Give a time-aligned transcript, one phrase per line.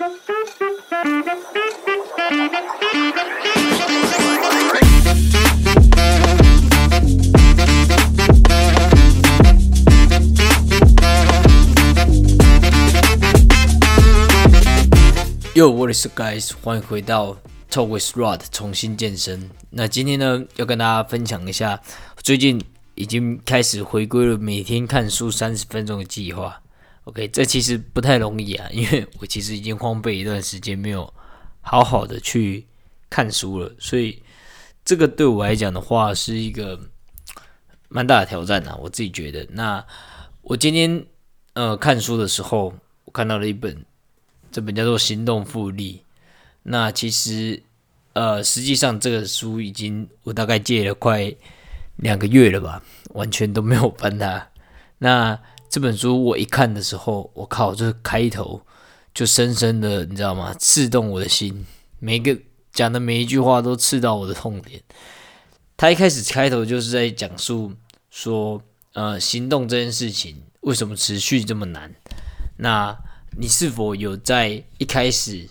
[0.00, 0.06] Yo,
[15.68, 16.52] what is up, guys？
[16.62, 17.36] 欢迎回到
[17.70, 19.50] Talk with Rod，重新健身。
[19.68, 21.78] 那今天呢，要跟大家分享一下，
[22.22, 22.58] 最近
[22.94, 26.62] 已经开始回归了每天看书三十分钟的计划。
[27.04, 31.12] OK，这其实不太容易啊，因为我其实已经荒废一段时间，没有
[31.60, 32.66] 好好的去
[33.08, 34.22] 看书了，所以
[34.84, 36.78] 这个对我来讲的话，是一个
[37.88, 39.46] 蛮大的挑战啊，我自己觉得。
[39.50, 39.84] 那
[40.42, 41.04] 我今天
[41.54, 42.74] 呃看书的时候，
[43.04, 43.84] 我看到了一本。
[44.52, 45.94] 这本叫做《行动复利》，
[46.64, 47.62] 那其实，
[48.14, 51.32] 呃，实际上这个书已经我大概借了快
[51.98, 54.48] 两个月了吧，完全都没有翻它。
[54.98, 55.38] 那
[55.70, 58.60] 这本书我一看的时候，我靠，这开头
[59.14, 60.52] 就深深的，你知道吗？
[60.54, 61.64] 刺动我的心，
[62.00, 62.36] 每个
[62.72, 64.82] 讲的每一句话都刺到我的痛点。
[65.76, 67.72] 他一开始开头就是在讲述
[68.10, 68.60] 说，
[68.94, 71.94] 呃，行动这件事情为什么持续这么难？
[72.56, 72.98] 那
[73.38, 75.48] 你是否有在一开始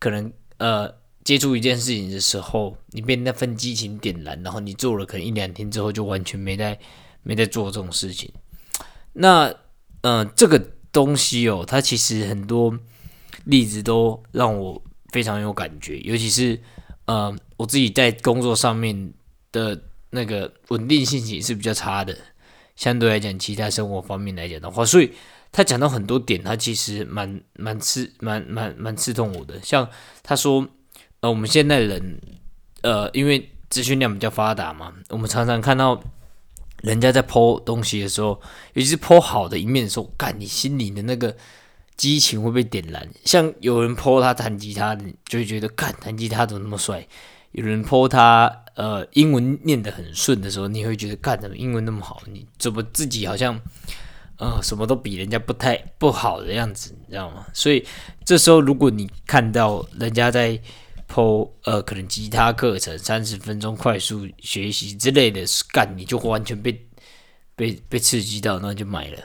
[0.00, 6.76] 可能呃接触一件事情的时候，你被那份激情点燃，然后你做了可能一两天之后就完全没在
[7.22, 8.28] 没在做这种事情？
[9.14, 9.54] 那
[10.02, 12.78] 嗯，这个东西哦，它其实很多
[13.44, 14.82] 例子都让我
[15.12, 16.60] 非常有感觉，尤其是
[17.06, 19.12] 呃我自己在工作上面
[19.50, 22.16] 的那个稳定性也是比较差的，
[22.76, 25.12] 相对来讲，其他生活方面来讲的话，所以。
[25.54, 29.60] 他讲到很多点，他其实蛮蛮刺蛮蛮蛮刺痛我的。
[29.62, 29.86] 像
[30.22, 30.66] 他说，
[31.20, 32.18] 呃，我们现在人，
[32.80, 36.02] 呃，因为资讯量比较发达嘛，我们常常看到
[36.82, 38.40] 人家在剖东西的时候，
[38.74, 41.34] 尤其是剖好的一面的时候，干，你心里的那个
[41.96, 43.08] 激情会被点燃。
[43.24, 47.06] 像有人剖他弹吉他，你就会觉得，干，弹吉他怎么那么帅？
[47.52, 52.22] 有人剖他，呃，英文念得很顺的时候，你会觉得，干，怎么英文那么好？
[52.30, 53.60] 你怎么自己好像？
[54.38, 57.46] 呃，什么都比人家不太不好的样子，你知道吗？
[57.52, 57.86] 所以
[58.24, 60.60] 这时候，如果你看到人家在
[61.12, 66.86] 剖呃，可能吉他课程三十分钟快速学习之类的干，你就完全被
[67.54, 69.18] 被被刺激到，那就买了。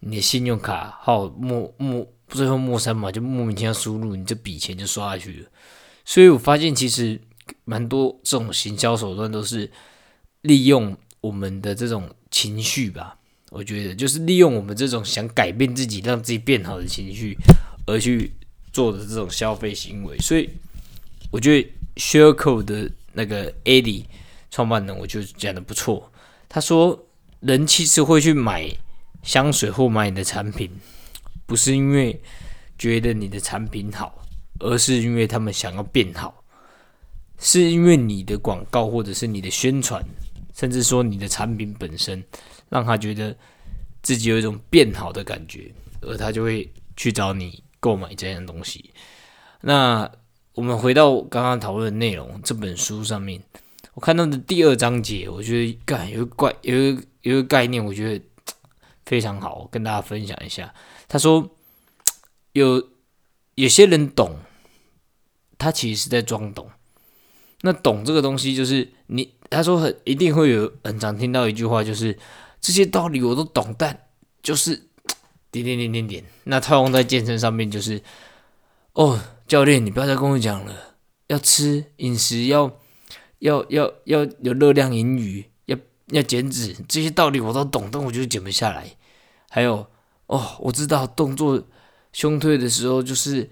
[0.00, 5.48] 你的信用卡号莫莫最后莫三嘛，就莫名其妙输入，你这笔钱就刷下去了。
[6.04, 7.18] 所以我发现，其实
[7.64, 9.70] 蛮多这种行销手段都是
[10.42, 13.16] 利用我们的这种情绪吧。
[13.50, 17.36] 我觉得就是利用我们这种想改变自己、让自己变好的情绪，
[17.86, 18.32] 而去
[18.72, 20.16] 做的这种消费行为。
[20.18, 20.48] 所以
[21.30, 24.04] 我觉得 Sharecode 的那个 Eddie
[24.50, 26.10] 创办人，我就讲的不错。
[26.48, 27.06] 他说，
[27.40, 28.68] 人其实会去买
[29.22, 30.70] 香水或买你的产品，
[31.46, 32.20] 不是因为
[32.78, 34.24] 觉得你的产品好，
[34.58, 36.42] 而是因为他们想要变好，
[37.38, 40.04] 是因为你的广告或者是你的宣传，
[40.54, 42.22] 甚至说你的产品本身。
[42.70, 43.36] 让他觉得
[44.00, 48.92] 自己有一种变好的感觉，而他就会去找你购买这样东西。
[49.60, 50.08] 那
[50.60, 53.42] 我们回到刚刚讨论的内容，这本书上面，
[53.94, 58.22] 我看到的第二章节，我觉得概有个怪，有一个有一个概念，我觉得
[59.06, 60.74] 非常好，跟大家分享一下。
[61.08, 61.48] 他说，
[62.52, 62.90] 有
[63.54, 64.36] 有些人懂，
[65.56, 66.68] 他其实是在装懂。
[67.62, 72.18] 那懂这个东西，就是你他说很一定会有很常听到一句话，就是。
[72.60, 73.98] 这些道理我都懂，但
[74.42, 74.76] 就是
[75.50, 76.22] 点点点点点。
[76.44, 78.02] 那套用在健身上面，就是
[78.92, 80.96] 哦，教练，你不要再跟我讲了，
[81.28, 82.78] 要吃饮食，要
[83.38, 85.76] 要要要有热量盈余，要
[86.08, 88.96] 要减脂，这些道理我都懂，但我就是减不下来。
[89.48, 89.86] 还有
[90.26, 91.62] 哦，我知道动作
[92.12, 93.48] 胸推的时候，就是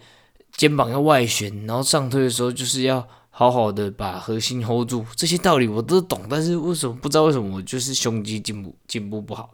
[0.53, 3.06] 肩膀要外旋，然后上推的时候就是要。
[3.31, 9.53] 好好的把核心 hold 住，这些道理我都懂，但是为什么不知道为什么我就是胸肌进步进步不好？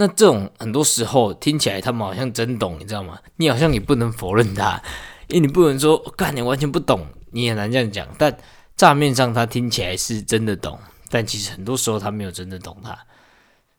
[0.00, 3.18] 那这种很多时候听起来他们好像真懂，你知道吗？
[3.34, 4.80] 你好像也不能否认他，
[5.26, 8.06] 因为你不能说干你完全不懂，你也难这样讲。
[8.16, 8.38] 但
[8.76, 10.78] 账面上他听起来是真的懂，
[11.10, 12.96] 但其实很多时候他没有真的懂他。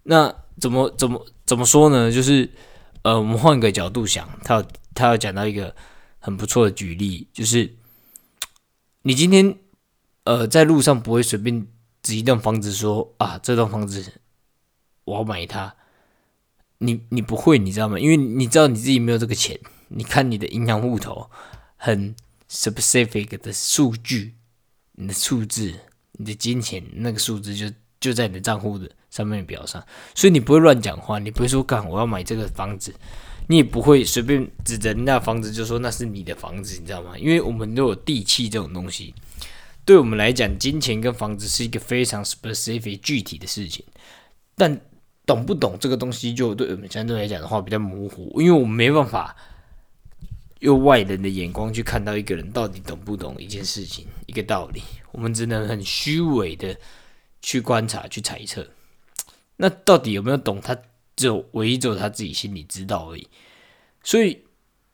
[0.03, 2.11] 那怎么怎么怎么说呢？
[2.11, 2.49] 就是
[3.03, 4.61] 呃，我们换个角度想，他
[4.93, 5.73] 他要讲到一个
[6.19, 7.75] 很不错的举例，就是。
[9.03, 9.57] 你今天，
[10.25, 11.65] 呃，在路上不会随便
[12.03, 14.11] 指一栋房子说啊，这栋房子
[15.05, 15.73] 我要买它。
[16.79, 17.97] 你你不会，你知道吗？
[17.97, 19.57] 因为你知道你自己没有这个钱。
[19.91, 21.29] 你看你的银行户头，
[21.75, 22.15] 很
[22.49, 24.35] specific 的数据，
[24.93, 25.73] 你的数字，
[26.13, 27.65] 你的金钱那个数字就
[27.99, 29.83] 就在你的账户的上面表上，
[30.13, 32.93] 所以你不会乱讲话，你不会说干我要买这个房子。
[33.47, 37.17] 你也不会随便指着那房子就说那是你的房子，你知道吗？
[37.17, 39.15] 因为我们都有地契这种东西，
[39.83, 43.83] 对我们来讲，金钱跟房子是一个非常 specific 具体的事情，
[44.55, 44.79] 但
[45.29, 49.35] 懂不懂这个东西，就对我们相对来讲的话比较模糊，因为我们没办法
[50.61, 54.81] 用外人的眼光去看到一个人到底懂不懂一件事情、一个道理，
[55.11, 56.75] 我们只能很虚伪的
[57.43, 58.67] 去观察、去猜测。
[59.57, 60.59] 那到底有没有懂？
[60.59, 60.75] 他
[61.15, 63.27] 只有唯一只有他自己心里知道而已。
[64.03, 64.45] 所以，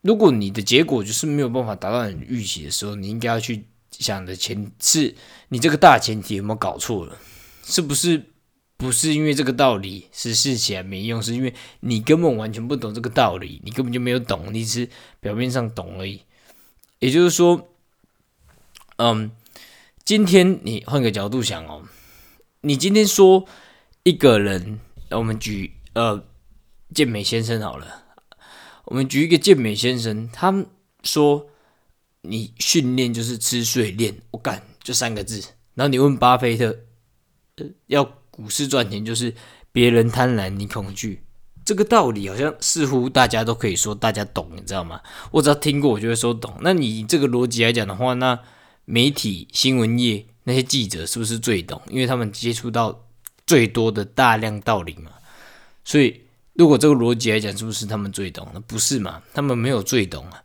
[0.02, 5.14] 如果你的结果就是没有办法达到你预期的时候，你应该要去想的前是
[5.48, 7.16] 你这个大前提有没有搞错了？
[7.64, 8.22] 是不是
[8.76, 11.22] 不是因为这个道理实施起来没用？
[11.22, 14.88] 是因为你根本完全不懂这个道理，你根本就没有懂，你是
[15.20, 16.22] 表面上懂而已。
[16.98, 17.68] 也就是说，
[18.96, 19.30] 嗯，
[20.04, 21.82] 今天你换个角度想哦，
[22.60, 23.46] 你今天说。
[24.06, 24.78] 一个人，
[25.10, 26.24] 我们举呃
[26.94, 28.04] 健美先生好了，
[28.84, 30.64] 我们举一个健美先生，他们
[31.02, 31.48] 说
[32.20, 35.44] 你训练就是吃睡练，我干就三个字。
[35.74, 36.78] 然后你问巴菲特，
[37.88, 38.04] 要
[38.36, 39.34] 股市赚钱就是
[39.72, 41.22] 别人贪婪你恐惧，
[41.64, 45.00] 这个道理好像似乎大家都可以说大家懂，你知道吗？
[45.30, 46.54] 我只要听过，我就会说懂。
[46.60, 48.38] 那你这个逻辑来讲的话，那
[48.84, 51.80] 媒体新闻业那些记者是不是最懂？
[51.88, 53.02] 因为他们接触到。
[53.46, 55.12] 最多的大量道理嘛，
[55.84, 56.22] 所以
[56.54, 58.44] 如果这个逻辑来讲，是不是他们最懂？
[58.52, 59.22] 那不是嘛？
[59.32, 60.42] 他们没有最懂啊。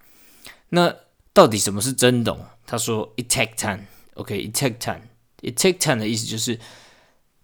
[0.69, 0.95] 那
[1.33, 2.45] 到底什么是真懂？
[2.67, 5.01] 他说：“It take time.” OK, it take time.
[5.41, 6.59] It take time 的意思就是，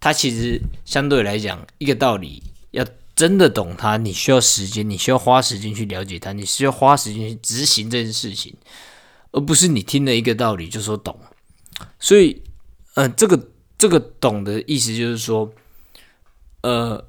[0.00, 2.84] 他其实相对来讲，一个道理要
[3.14, 8.54] 真的懂它，你需要时间，你需要花时间去了解它，你需要花时间去执行这件事情，
[9.32, 11.18] 而不是你听了一个道理就说懂。
[11.98, 12.42] 所以，
[12.94, 13.48] 嗯，这个。
[13.78, 15.52] 这个懂的意思就是说，
[16.62, 17.06] 呃，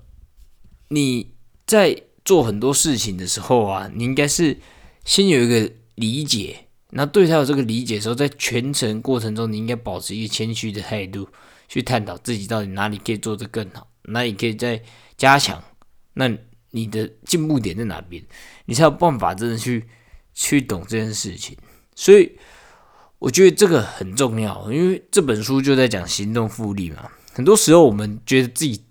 [0.90, 1.32] 你
[1.66, 4.60] 在做很多事情的时候啊，你应该是
[5.04, 11.28] 先有一个理解，那对他有这个理解的时候，在全程过程中，你应该保持一个谦虚的态度，
[11.70, 14.84] 去探讨自己到底哪里可以做得更好，哪里可以再
[15.16, 15.64] 加强，
[16.16, 16.30] 那
[16.72, 18.22] 你的进步点在哪边，
[18.66, 19.88] 你才有办法真的去
[20.34, 21.56] 去懂这件事情，
[21.96, 22.38] 所以。
[23.22, 27.12] 我觉得这个很重要，因为这本书就在讲行动复利嘛。
[27.34, 28.82] 很多时候，我们觉得自己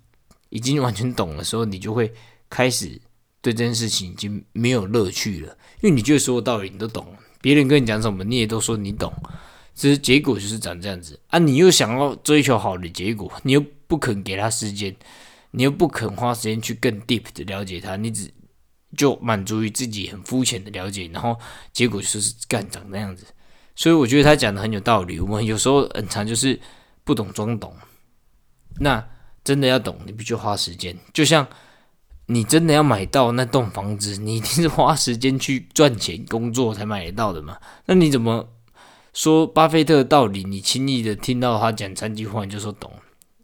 [0.49, 2.13] 已经完全懂的时候，你就会
[2.47, 3.01] 开始
[3.41, 7.07] 对这件事情已经没有乐趣了，因为你觉得所有道理你都懂，
[7.41, 9.11] 别人跟你讲什么，你也都说你懂，
[9.79, 11.39] 其实结果就是长这样子啊。
[11.39, 14.93] 你又想要追求好的结果，你又不肯给他时间，
[15.51, 18.29] 你又不肯花时间去更 deep 的了解他，你只
[18.97, 21.39] 就满足于自己很肤浅的了解，然后
[21.71, 23.23] 结果就是干长那样子。
[23.73, 25.17] 所以我觉得他讲的很有道理。
[25.17, 26.59] 我们有时候很常就是
[27.05, 27.73] 不懂装懂，
[28.81, 29.07] 那
[29.45, 30.93] 真的要懂，你必须花时间。
[31.13, 31.47] 就像
[32.25, 37.57] 你真的要买到那栋房子，你一定是花时间去赚钱工作才买得到的嘛。
[37.85, 38.49] 那你怎么
[39.19, 40.45] 说巴菲特的道理？
[40.45, 42.89] 你轻易的听到他讲三句话你就说懂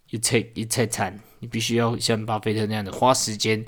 [0.08, 1.20] ？You take, you take time。
[1.40, 3.66] 你必须要像巴菲特那样的花时间，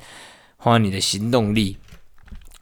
[0.56, 1.78] 花你的行动力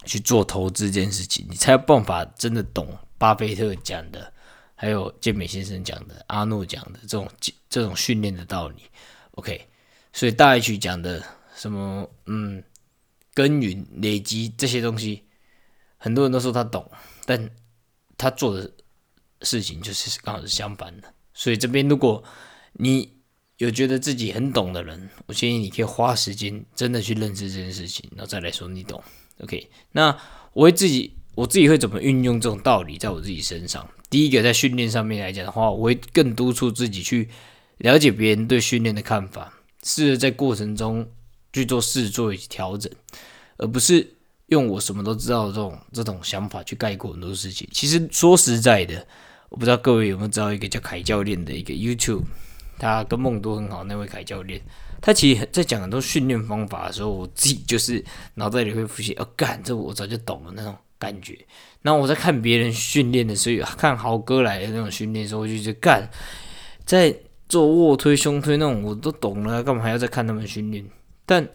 [0.04, 2.98] 去做投资这件事情，你才有办法真的懂。
[3.20, 4.34] 巴菲特讲的，
[4.74, 7.30] 还有健美先生讲的，阿诺讲的这种
[7.70, 8.78] 这种训练的道理
[9.34, 9.68] ，OK。
[10.12, 11.24] 所以大 H 讲的
[11.56, 12.64] 什么，嗯，
[13.36, 15.26] 耕耘累积这些东西，
[15.98, 16.90] 很多人都说他懂，
[17.28, 17.48] 但
[18.18, 18.72] 他做的
[19.42, 21.14] 事情就是刚好是相反的。
[21.34, 22.24] 所以这边如果
[22.74, 23.12] 你
[23.58, 29.04] 有觉得自己很懂的人，我建议你可以花时间真的去认知这件事情，然后再来说你懂
[29.40, 29.70] ，OK。
[29.92, 30.18] 那
[30.54, 31.14] 我会自己。
[31.36, 33.86] 我自己会怎么运用这种道理在我自己身上？
[34.10, 37.28] 第一个，在训练上面来讲的话，我会更督促自己去
[37.80, 41.06] 了解别人对训练的看法，试着在过程中
[41.52, 42.90] 去做试做以及调整，
[43.58, 44.15] 而不是
[44.48, 47.68] 用我什么都知道的这种这种想法去概括很多事情。
[47.72, 49.06] 其实说实在的，
[49.50, 52.24] 我不知道各位有没有知道一个叫凯教练的一个 YouTube，
[52.78, 54.62] 他跟梦都很好那位凯教练，
[55.02, 58.04] 他其实在讲很多训练方法的时候，我自己就是
[58.36, 60.76] 脑袋里会浮现，哦，干，这我早就懂了那种。
[60.98, 61.38] 感觉，
[61.82, 66.10] 然后我在看别人训练的时候，看豪哥来的那种训练的时候，我就觉得干，
[66.86, 67.14] 在
[67.50, 70.84] 做卧推、胸推那种，我都懂了，干嘛还要再看他们训练？
[71.26, 71.46] 但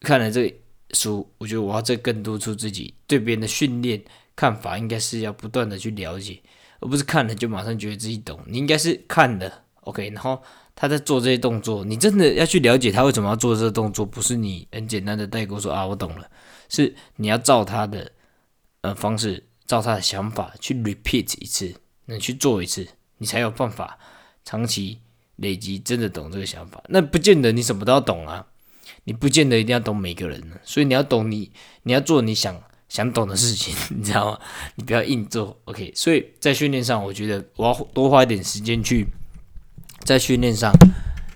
[0.00, 0.54] 看了这
[0.92, 4.02] 书，我觉得我要再更督促自己对别人的训练
[4.34, 6.40] 看法，应该是要不断的去了解，
[6.80, 8.40] 而不是看了就马上觉得自己懂。
[8.46, 10.42] 你应该是看的，OK，然后
[10.74, 16.30] 他在做这些动作，你真的要去了解他为什么要做这个动作，不是你很简单的代过说啊，我懂了，
[16.68, 18.12] 是你要照他的。
[18.80, 23.98] 呃，方式照他的想法去 repeat 一次，你去做一次，你才有办法
[24.44, 25.00] 长期
[25.34, 26.80] 累积，真的懂这个想法。
[26.88, 28.46] 那不见得你什么都要懂啊，
[29.04, 31.50] 你不见得一定要懂每个人，所以你要懂你，
[31.82, 34.40] 你要做你想想懂的事情， 你知道吗？
[34.76, 35.92] 你不要硬做，OK。
[35.94, 39.06] 所以在训练上，我觉得我要多花一点时间去
[40.04, 40.72] 在训练上，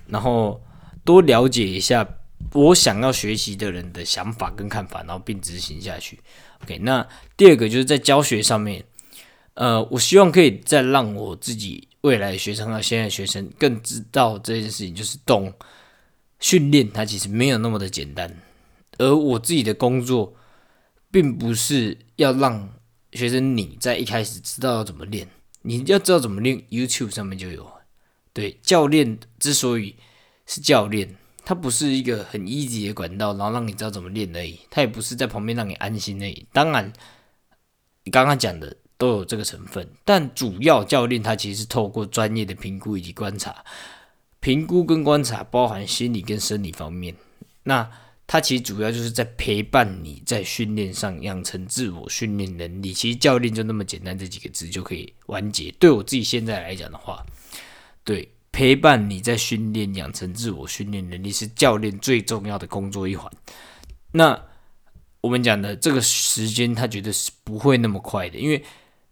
[0.07, 0.61] 然后
[1.05, 2.07] 多了解一下
[2.53, 6.19] 我想要学习的人的想法跟看法，然后并执行下去。
[6.63, 6.79] OK。
[6.79, 7.07] 那
[7.37, 8.85] 第二个就是在教学上面，
[9.55, 15.53] 呃，我希望可以再让我自己未来学生和现在学生更知道这件事情，就是懂
[16.43, 18.37] 训练它其实没有那么的简单，
[18.99, 20.35] 而我自己的工作。
[21.13, 22.73] 并不是要让
[23.13, 25.29] 学生你在一开始知道要怎么练，
[25.61, 27.71] 你要知道怎么练，YouTube 上面就有。
[28.33, 29.95] 对，教练之所以
[30.47, 34.59] 是教练，他不是一个很一级的管道，然后让你知道怎么练而已。
[34.71, 36.47] 他也不是在旁边让你安心而已。
[36.51, 36.91] 当然，
[38.05, 43.63] 你刚刚讲的都有这个成分，但主要教练他其实是透过专业的评估以及观察，
[44.43, 47.15] 评估跟观察包含心理跟生理方面。
[47.63, 47.89] 那
[48.27, 52.93] 它其实主要就是在陪伴你在训练上养成自我训练能力。
[52.93, 55.71] 其实教练就那么简单，这几个字就可以完结。
[55.79, 57.25] 对我自己现在来讲的话，
[58.03, 63.31] 对陪伴你在训练养成自我训练能力是教练最重要的工作一环。
[64.11, 64.39] 那
[65.21, 68.61] 我们讲的这个时间，他觉得是不会那么快的，因为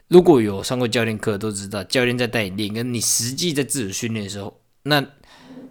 [0.08, 5.00] 如果有上过教练课都知道，教练在带你练，跟你实际在自主训练的时候，那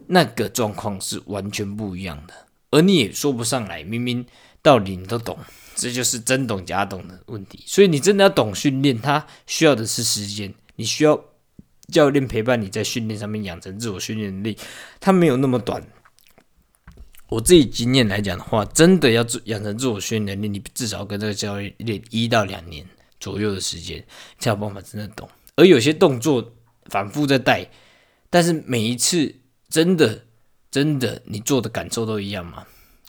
[0.09, 2.33] 那个状况是完全不一样的。
[2.71, 4.25] 而你也说不上来，明明
[4.61, 5.37] 道理你都懂，
[5.75, 7.63] 这就是真懂假懂的问题。
[7.65, 11.25] 所以你真的要懂训练，它需要的是时间，你需要
[11.91, 14.57] 教练陪伴你在训练上面养成自我训练能力，
[14.99, 15.83] 它没有那么短。
[17.29, 22.85] 我自己经验来讲的话，真的要养成自我训练能力，你至少跟这个教练练一到两年
[23.19, 24.05] 左右的时间，
[24.37, 25.27] 才有办法真的懂。
[25.55, 26.53] 而有些动作
[26.85, 27.69] 反复在带，
[28.29, 29.35] 但是每一次
[29.69, 30.25] 真的。
[30.71, 32.63] 真的，你做的感受都一样吗？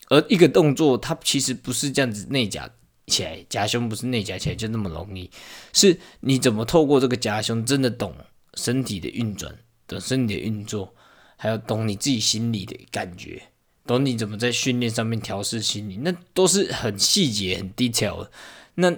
[0.08, 2.66] 而一个动作，它其实不是这样子内夹
[3.06, 5.30] 起来，夹胸不是内夹起来就那么容易。
[5.74, 8.16] 是你怎么透过这个夹胸，真的懂
[8.54, 9.54] 身体的运转，
[9.86, 10.94] 懂身体的运作，
[11.36, 13.42] 还有懂你自己心里的感觉，
[13.86, 18.26] 懂你怎么在训练上面调试心理，那都是很细节、很 detail。
[18.76, 18.96] 那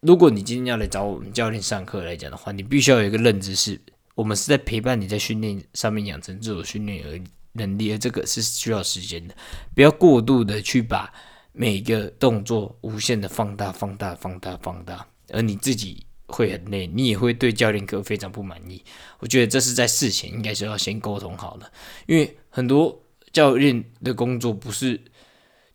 [0.00, 3.80] 如果你今天要来找我们教练上课来讲的话，你必须要有一个认知，是
[4.20, 7.20] 我们是在陪伴你在训练上面养成自我训练而。
[7.54, 9.34] 能力，而这个是需要时间的，
[9.74, 11.12] 不要过度的去把
[11.50, 18.80] 每个动作无限的放大、放大、放大、放大，而你自己会很累，你也会对教练课非常不满意。
[19.18, 21.72] 我觉得这是在事前应该是要先沟通好的，
[22.06, 22.96] 因为很多
[23.32, 25.00] 教练的工作不是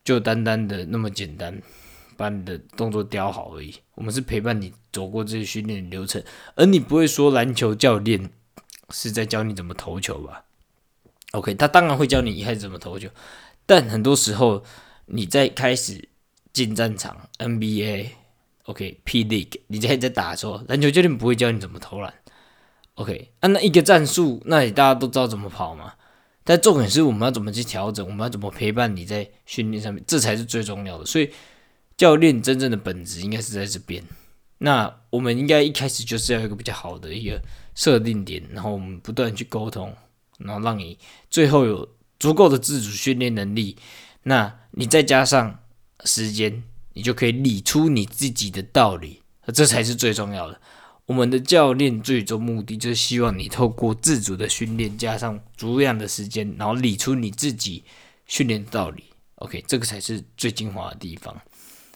[0.05, 1.61] 就单单的那么简单，
[2.17, 3.73] 把你的动作雕好而已。
[3.95, 6.23] 我们是陪伴你走过这些训练流程，
[6.55, 8.29] 而你不会说篮球教练
[8.89, 10.43] 是在教你怎么投球吧
[11.31, 13.09] ？OK，他当然会教你一开始怎么投球，
[13.65, 14.63] 但很多时候
[15.05, 16.07] 你在开始
[16.53, 22.13] 进战场 NBA，OK，P League，你在在打的时候，篮球教练不会教你怎么投篮。
[22.95, 25.93] OK，啊，那一个战术，那你大家都知道怎么跑嘛？
[26.45, 31.05] 但重点是我们要怎么去调整，我们要怎么陪伴你在训练上面，这才是最重要的。
[31.05, 31.29] 所以
[31.97, 34.03] 教练真正的本质应该是在这边。
[34.57, 37.41] 那我们应该一开始就是要一个比较好的一个
[37.73, 39.95] 设定点，然后我们不断去沟通。
[40.37, 40.97] 然后让你
[41.29, 41.87] 最后有
[42.19, 43.77] 足够的自主训练能力，
[44.23, 45.59] 那你再加上
[46.03, 46.61] 时间，
[46.91, 49.21] 你就可以理出你自己的道理，
[49.53, 50.59] 这才是最重要的。
[51.05, 57.85] 我们的教练最终目的就是希望你透过自主的训练，加上足量的时间，然后理出你自己
[58.27, 59.05] 训练的道理。
[59.35, 61.33] OK，这个才是最精华的地方，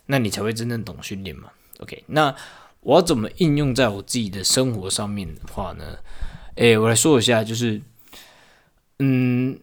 [0.09, 1.49] 那你才会真正懂训练嘛。
[1.79, 2.35] OK，那
[2.81, 5.85] 我要怎么应用在我自己的生活上面的话呢？
[6.55, 7.81] 诶，我来说一下，就是。
[9.01, 9.57] 嗯，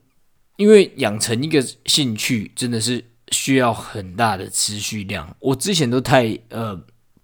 [0.56, 5.36] 因为养成一个兴趣真的是需要很大的持续量。
[5.40, 6.74] 我之前都太呃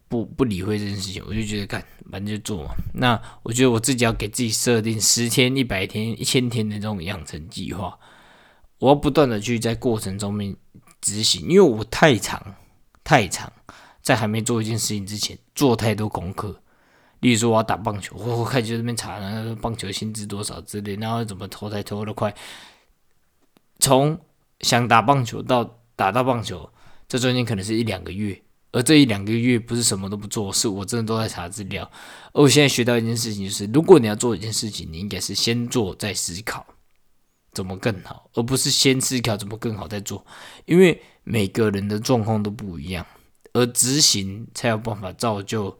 [0.09, 2.75] 不不理会这件事情，我就觉得干反正就做嘛。
[2.93, 7.99] 那我觉得我自己要给自己设定十天、一百天、一千天的这种养成计划，
[8.79, 10.55] 我要不断的去在过程中面
[11.01, 12.55] 执行，因为我太长
[13.05, 13.53] 太长，
[14.01, 16.61] 在还没做一件事情之前做太多功课。
[17.21, 22.35] 例如说，我要打棒球，我我开始这边查，然后棒球薪资多少之类，然后怎么投才投得快。
[23.79, 24.19] 从
[24.61, 26.69] 想打棒球到打到棒球，
[27.09, 28.43] 这中间可能是一两个月，
[28.73, 31.89] 而这一两个月不是什么都不做，是我真的都在查资料。
[32.33, 36.67] 而我现在学到一件事情，就是如果你要做一件事情，你应该是先做再思考
[37.53, 40.25] 怎么更好，而不是先思考怎么更好再做，
[40.67, 43.07] 因为每个人的状况都不一样，
[43.53, 45.79] 而执行才有办法造就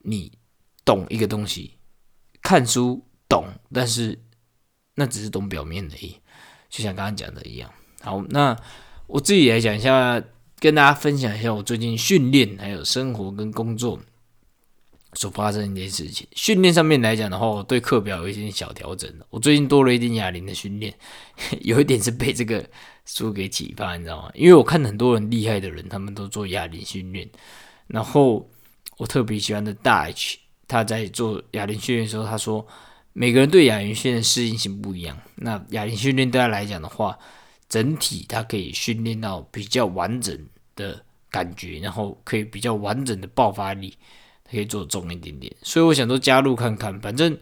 [0.00, 0.38] 你。
[0.86, 1.78] 懂一个东西，
[2.42, 4.22] 看书懂，但是
[4.96, 6.20] 那只是懂表面而已，
[6.68, 7.72] 就像刚刚讲的一样。
[8.02, 8.54] 好，那
[9.06, 10.22] 我自己来讲一下，
[10.58, 13.98] 跟大家分享一下我最近训练还有生活跟工作
[15.14, 16.26] 所发生一件事情。
[16.32, 20.92] 训练上面来讲的话，我对课表有一点小调整我最近多了一点哑铃的训练，
[21.62, 22.64] 有一点是被这个
[23.06, 24.30] 书给启发，你知道吗？
[24.34, 27.28] 因为我看很多人厉害的人，他们都做哑铃训练，
[27.86, 28.48] 然后
[28.96, 32.66] 我特别喜欢的大 H，他在做哑铃训练的时候，他说
[33.12, 35.16] 每个人对哑铃训练适应性不一样。
[35.36, 37.18] 那哑铃训练对他来讲的话，
[37.68, 43.96] 整体它可以训练到比较完整的感觉，然后可以比较完整的爆发力，
[44.54, 45.54] 可以做重一点点。
[45.62, 47.36] 所以我想说加入看看，反正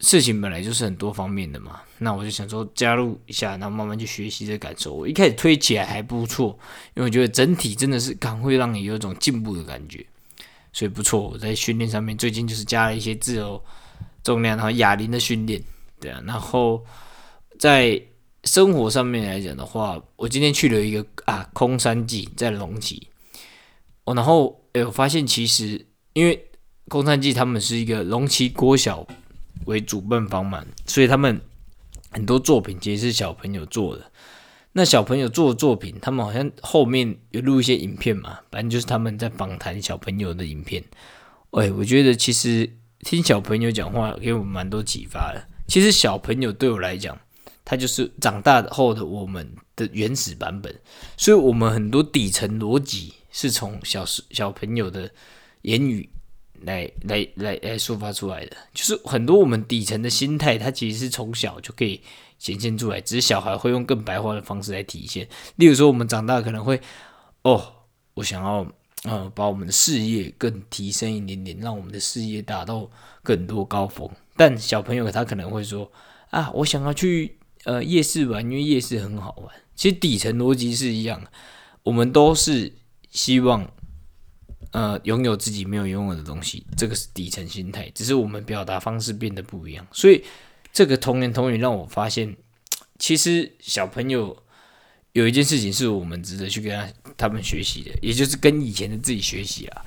[0.00, 1.80] 事情本来就是很多方面的嘛。
[1.98, 4.92] 那我就想说加入一下，然后慢慢去学习这感受。
[4.92, 6.56] 我一开始推起来还不错，
[6.94, 10.06] 因为我觉得整体真的是感会让你有一种进步的感觉，
[10.72, 11.20] 所以不错。
[11.20, 13.60] 我在训练上面最近就是加了一些自由
[14.22, 15.60] 重量，然后哑铃的训练，
[15.98, 16.84] 对啊，然后
[17.58, 18.00] 在。
[18.44, 23.08] 生活上面来讲的话，我今天去了一个啊空山记，在龙崎。
[24.04, 25.84] 哦，然后哎，我发现其实
[26.16, 26.48] 因为
[26.88, 29.06] 空山记他们是一个龙崎国小
[29.66, 31.38] 为主办方嘛，所以他们
[32.10, 34.10] 很多作品其实是小朋友做的。
[34.72, 40.82] 那小朋友做的作品，他们好像后面有录一些影片嘛，反正就是他们在访谈小朋友的影片。
[41.50, 45.46] 哎，我觉得其实听小朋友讲话给我蛮多启发的。
[45.68, 47.18] 其实小朋友对我来讲。
[47.68, 49.44] 他就是长大后的我们
[49.74, 50.72] 的原始版本，
[51.16, 55.10] 所以我们很多底层逻辑是从小小朋友的
[55.66, 56.08] 言语
[56.62, 62.00] 来来来来抒发出来的，就是很多我们底层的心态，它其实是从小就可以
[62.38, 65.28] 显现出来，只是小孩会用更白话的方式来体现。
[65.56, 66.80] 例如说，我们长大可能会，
[67.42, 67.72] 哦，
[68.14, 68.66] 我想要，
[69.02, 72.88] 呃，把我们的事业更提升一点点，让我们的事业达到
[73.22, 74.08] 更多高峰。
[74.36, 75.90] 但小朋友他可能会说，
[76.30, 77.38] 啊，我想要去。
[77.64, 79.52] 呃，夜市玩，因为夜市很好玩。
[79.74, 81.20] 其实底层逻辑是一样，
[81.82, 82.72] 我们都是
[83.10, 83.68] 希望，
[84.72, 87.90] 呃，拥有自己没有拥有的东西，这个是底层心态。
[87.94, 89.86] 只是我们表达方式变得不一样。
[89.92, 90.24] 所以，
[90.72, 92.36] 这个童言童语让我发现，
[92.98, 94.36] 其实小朋友
[95.12, 99.84] 有一件事情是我们值得去跟他他们学习的，也就是跟以前的自己学习啊。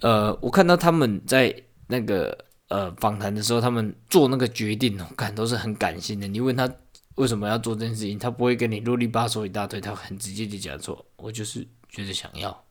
[0.00, 1.54] 呃，我看到他们在
[1.86, 2.36] 那个
[2.68, 6.26] 呃访谈的时候，他们做那个决定哦，看都是很感性的。
[6.28, 6.70] 你问他。
[7.16, 8.18] 为什么要做这件事情？
[8.18, 12.64] 他不会跟你啰里吧嗦一大堆，他很直接的讲说：“我就是觉得想要。”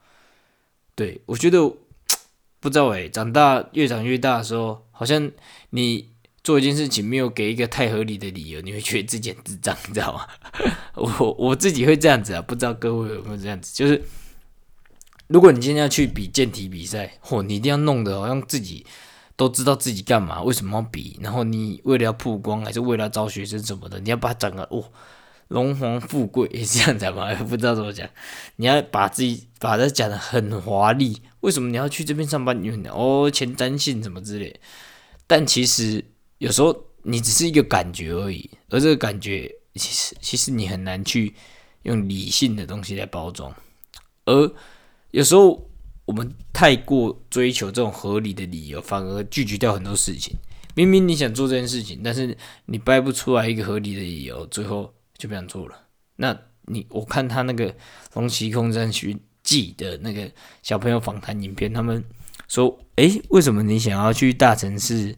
[0.95, 1.59] 对我觉得
[2.59, 5.29] 不知道哎，长大越长越大的时候，好像
[5.69, 10.25] 你做一件事情没有给一个太合理的理由，你会觉得自己很智障，你知道吗？
[10.95, 13.75] 我我自己会这样子啊，不知道各位有没有这样子？
[13.75, 14.01] 就是
[15.27, 18.85] 如果你今天要去比健体比赛，嚯，你一定要弄得好像自己。
[19.37, 21.19] 都知道自己干嘛，为什么要比？
[21.21, 23.99] 然后你为了要曝光，还是为了招学生什么的？
[23.99, 24.81] 你要把整个哦，
[25.47, 27.33] 荣华富贵也 这样讲嘛？
[27.43, 28.09] 不知道怎么讲。
[28.55, 31.21] 你要把自己把它讲的很华丽。
[31.41, 32.63] 为什么你要去这边上班？
[32.63, 34.59] 因为哦，前瞻性什么之类。
[35.27, 36.03] 但其实
[36.39, 41.33] 有时候你只是一个感觉而已，而这个感觉其实其实你很难去
[41.83, 43.53] 用理性的东西来包装。
[44.25, 44.51] 而
[45.11, 45.69] 有时候。
[46.07, 50.35] 我们太过追求这种合理的理由，反而拒绝掉很多事情。
[50.75, 55.75] 明明你想做这件事情，但是你掰不出来一个合理的理由，最后就不想做了。
[56.15, 57.71] 那你我看他那个
[58.13, 62.03] 《龙骑空战学记》的那个小朋友访谈影片，他们
[62.47, 65.15] 说：“诶，为什么你想要去大城市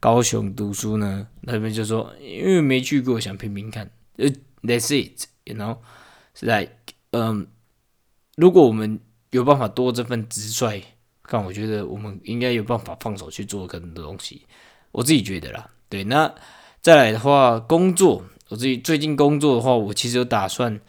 [0.00, 4.26] 高雄读书呢？”那边就说：“因为没去过，想拼拼看。”呃
[4.62, 6.72] ，That's it，you know，like，
[7.10, 7.46] 嗯，
[8.36, 9.00] 如果我们。
[9.32, 10.82] 有办法多这份直率，
[11.28, 14.46] 但我觉得我们应该有办法放手去做更多东西。
[14.92, 16.04] 我自己觉得啦，对。
[16.04, 16.32] 那
[16.80, 20.80] 再来的话，工作，我自己最近工作的话，我其实有打算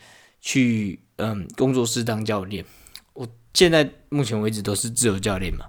[0.42, 2.64] 去嗯工作室当教练。
[3.14, 5.66] 我现在目前为止都是自由教练嘛。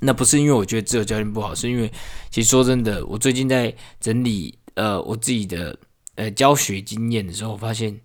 [0.00, 1.90] 那不是因为我觉得自由教练不好，是因为
[2.30, 5.78] 其实说真的，我最近在整理呃我自己的
[6.14, 8.00] 呃教学经验的时候，发现。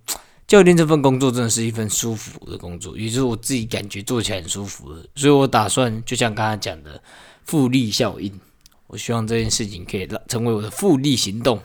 [0.45, 7.01] 教练这份工作真的是一份舒服的工作，也就是我自己感觉做起来很舒服的，所以我打算就像刚才讲的
[7.45, 8.31] 复利效应，
[8.87, 11.59] 我希望这件事情可以让成为我的复利行动，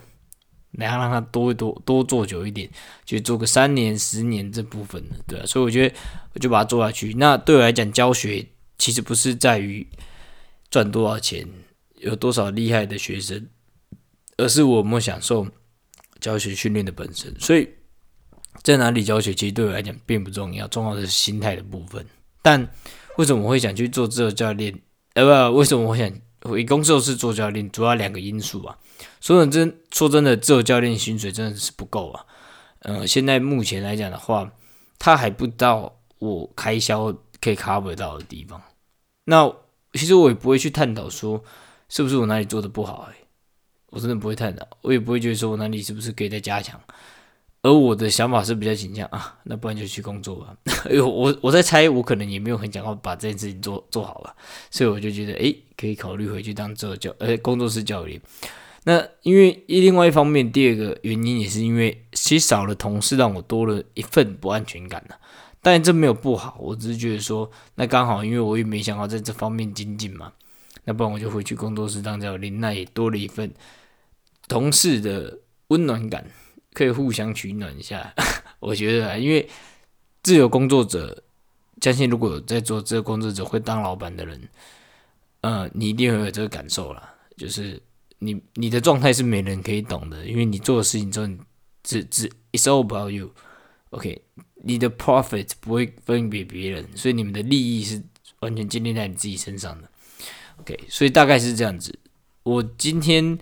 [0.71, 2.69] 然后让它多多多做久一点，
[3.05, 5.95] 就做个三年、十年这部分的，对啊，所以我觉得
[6.33, 7.13] 我就把它做下去。
[7.15, 8.45] 那对我来讲，教学
[8.77, 9.87] 其实不是在于
[10.69, 11.47] 赚多少钱，
[11.99, 13.47] 有多少厉害的学生，
[14.37, 15.47] 而是我们享受
[16.19, 17.67] 教学训练的本身，所以。
[18.61, 22.05] 在哪里教学，其实对我来讲并不重要，重要的是心态的部分。
[22.41, 22.69] 但
[23.15, 24.77] 为什么我会想去做自由教练？
[25.13, 27.69] 呃，不，为什么我想回公司是做教练？
[27.71, 28.77] 主要两个因素啊。
[29.21, 32.25] 说真，说真的，自由教练薪水真的是不够啊。
[32.79, 34.51] 呃，现在目前来讲的话，
[34.97, 38.61] 他还不到我开销可以 cover 到的地方。
[39.25, 39.51] 那
[39.93, 41.43] 其实我也不会去探讨说
[41.89, 43.15] 是不是我哪里做的不好，哎，
[43.87, 46.79] 我真的不会探讨，我也不会觉得说我哪里是不是可以再加强。
[47.61, 50.55] 而我的想法是比较倾向啊，那不然就去工作吧。
[50.87, 54.33] 哎呦，我我在猜，我可能也没有很想要把这件事情做做好了，
[54.71, 58.21] 所以我就觉得，哎，可以考虑回去当做教，呃，工作室教练。
[58.89, 65.13] 那因为一另外一方面，第二个原因也是因为，其实少了同事，让我多了一份不安全感呢。
[65.61, 70.33] 当然这没有不好，我只是觉得说，那刚好，因为我也没想到在这方面精进嘛，
[70.85, 73.53] 那不然我就回去工作室当教练，那也多了一份
[74.47, 76.25] 同事的温暖感。
[76.71, 78.13] 可以互相取暖一下，
[78.61, 79.49] 我觉得啊，因为
[80.21, 81.23] 自由工作者，
[81.81, 84.39] 相信如果在做自由工作者会当老板的人，
[85.41, 87.81] 呃，你一定会有这个感受啦，就是
[88.19, 91.27] 你你的状态是没人可以懂的，因为你做的事情之后，
[91.83, 94.21] 只只 it's all about you，OK，
[94.63, 98.01] 你的 profit 不会分给别人，所以你们的利益是
[98.39, 99.89] 完全建立在你自己身上的
[100.59, 101.97] ，OK，所以大概是这样子，
[102.43, 103.37] 我今天。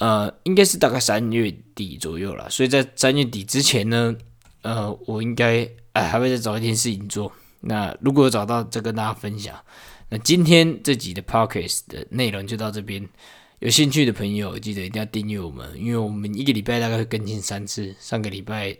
[0.00, 4.14] 呃，应该是大概三月底左右了，所以在三月底之前呢，
[4.62, 7.32] 呃，我应该哎还会再找一件事情做。
[7.62, 9.60] 那如果找到，再跟大家分享。
[10.08, 13.08] 那今天这集的 podcast 的内容就到这边，
[13.60, 17.94] 有兴趣的朋友记得一定要订阅我们，因为我们一个礼拜大概会更新三次。
[17.98, 18.76] 上个礼拜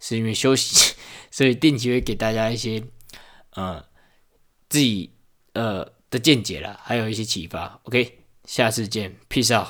[0.00, 0.94] 是因为休息，
[1.30, 2.82] 所以定期会给大家一些
[3.50, 3.84] 呃
[4.68, 5.10] 自己
[5.52, 7.80] 呃的见解啦，还有一些启发。
[7.84, 9.68] OK，下次见，Peace out。